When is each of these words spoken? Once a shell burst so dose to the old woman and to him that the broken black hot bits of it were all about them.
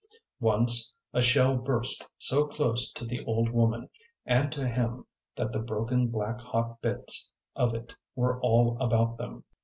Once 0.39 0.95
a 1.13 1.21
shell 1.21 1.55
burst 1.57 2.07
so 2.17 2.47
dose 2.47 2.91
to 2.91 3.05
the 3.05 3.23
old 3.25 3.49
woman 3.51 3.87
and 4.25 4.51
to 4.51 4.67
him 4.67 5.05
that 5.35 5.53
the 5.53 5.59
broken 5.59 6.07
black 6.07 6.41
hot 6.41 6.81
bits 6.81 7.31
of 7.55 7.75
it 7.75 7.93
were 8.15 8.41
all 8.41 8.75
about 8.81 9.17
them. 9.19 9.43